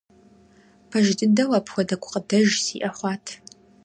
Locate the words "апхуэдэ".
1.59-1.95